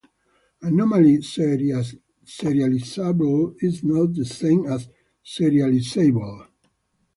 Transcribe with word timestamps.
Anomaly 0.63 1.17
Serializable 1.19 1.93
is 3.59 3.83
not 3.83 4.15
the 4.15 4.25
same 4.25 4.65
as 4.65 4.89
Serializable. 5.23 6.47